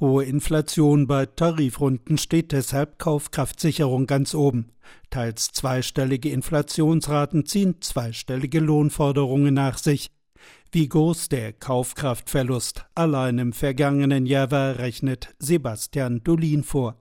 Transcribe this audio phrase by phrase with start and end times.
[0.00, 4.72] Hohe Inflation bei Tarifrunden steht deshalb Kaufkraftsicherung ganz oben.
[5.10, 10.10] Teils zweistellige Inflationsraten ziehen zweistellige Lohnforderungen nach sich.
[10.72, 16.96] Wie groß der Kaufkraftverlust allein im vergangenen Jahr war, rechnet Sebastian Dolin vor.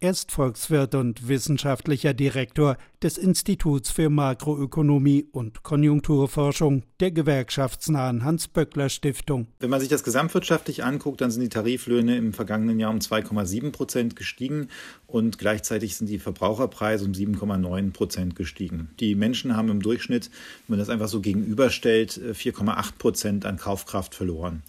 [0.00, 9.48] Er ist Volkswirt und wissenschaftlicher Direktor des Instituts für Makroökonomie und Konjunkturforschung der gewerkschaftsnahen Hans-Böckler-Stiftung.
[9.58, 13.72] Wenn man sich das gesamtwirtschaftlich anguckt, dann sind die Tariflöhne im vergangenen Jahr um 2,7
[13.72, 14.68] Prozent gestiegen
[15.08, 18.90] und gleichzeitig sind die Verbraucherpreise um 7,9 Prozent gestiegen.
[19.00, 20.30] Die Menschen haben im Durchschnitt,
[20.66, 24.62] wenn man das einfach so gegenüberstellt, 4,8 Prozent an Kaufkraft verloren.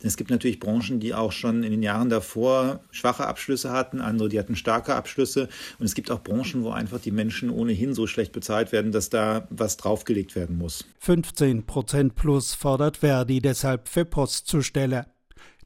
[0.00, 4.28] Es gibt natürlich Branchen, die auch schon in den Jahren davor schwache Abschlüsse hatten, andere,
[4.28, 7.94] die hatten starke Abschlüsse und es gibt auch Branchen, wo einfach die Menschen ohne ohnehin
[7.94, 10.84] so schlecht bezahlt werden, dass da was draufgelegt werden muss.
[11.00, 15.06] 15 Prozent plus fordert Verdi deshalb für Postzusteller.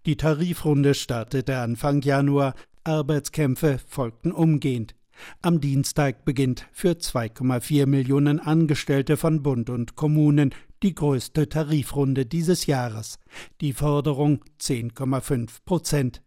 [0.07, 4.95] Die Tarifrunde startete Anfang Januar, Arbeitskämpfe folgten umgehend.
[5.43, 12.65] Am Dienstag beginnt für 2,4 Millionen Angestellte von Bund und Kommunen die größte Tarifrunde dieses
[12.65, 13.19] Jahres.
[13.61, 16.23] Die Forderung 10,5 Prozent.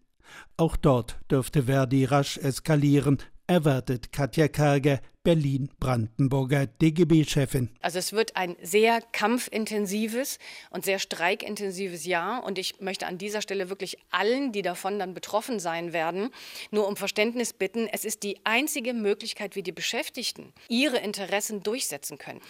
[0.58, 3.18] Auch dort dürfte Verdi rasch eskalieren,
[3.48, 7.70] erwartet Katja Karger, Berlin-Brandenburger DGB-Chefin.
[7.82, 10.38] Also es wird ein sehr kampfintensives
[10.70, 15.14] und sehr streikintensives Jahr und ich möchte an dieser Stelle wirklich allen, die davon dann
[15.14, 16.30] betroffen sein werden,
[16.72, 17.88] nur um Verständnis bitten.
[17.92, 22.42] Es ist die einzige Möglichkeit, wie die Beschäftigten ihre Interessen durchsetzen können.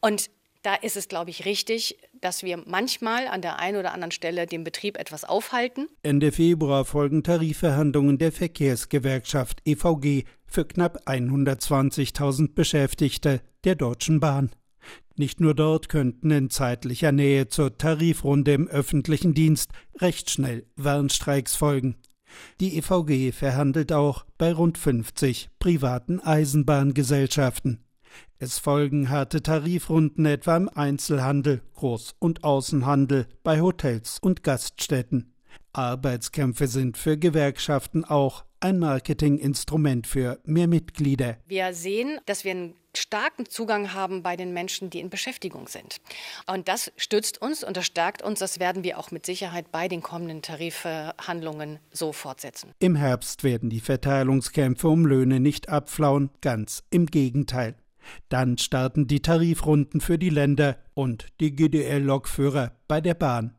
[0.00, 0.30] Und
[0.62, 4.46] da ist es, glaube ich, richtig, dass wir manchmal an der einen oder anderen Stelle
[4.46, 5.88] den Betrieb etwas aufhalten.
[6.02, 14.50] Ende Februar folgen Tarifverhandlungen der Verkehrsgewerkschaft EVG für knapp 120.000 Beschäftigte der Deutschen Bahn.
[15.16, 21.54] Nicht nur dort könnten in zeitlicher Nähe zur Tarifrunde im öffentlichen Dienst recht schnell Warnstreiks
[21.54, 21.96] folgen.
[22.60, 27.84] Die EVG verhandelt auch bei rund 50 privaten Eisenbahngesellschaften.
[28.38, 35.34] Es folgen harte Tarifrunden etwa im Einzelhandel, Groß- und Außenhandel, bei Hotels und Gaststätten.
[35.72, 41.36] Arbeitskämpfe sind für Gewerkschaften auch ein Marketinginstrument für mehr Mitglieder.
[41.46, 46.00] Wir sehen, dass wir einen starken Zugang haben bei den Menschen, die in Beschäftigung sind.
[46.46, 48.38] Und das stützt uns und das stärkt uns.
[48.38, 52.72] Das werden wir auch mit Sicherheit bei den kommenden Tarifverhandlungen so fortsetzen.
[52.78, 57.74] Im Herbst werden die Verteilungskämpfe um Löhne nicht abflauen, ganz im Gegenteil.
[58.28, 63.54] Dann starten die Tarifrunden für die Länder und die GDL-Lokführer bei der Bahn.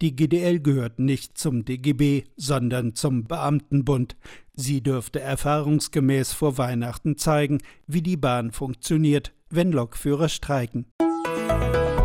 [0.00, 4.16] Die GDL gehört nicht zum DGB, sondern zum Beamtenbund.
[4.54, 10.86] Sie dürfte erfahrungsgemäß vor Weihnachten zeigen, wie die Bahn funktioniert, wenn Lokführer streiken.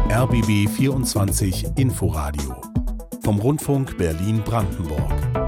[0.09, 2.61] RBB 24 Inforadio
[3.23, 5.42] vom Rundfunk Berlin-Brandenburg.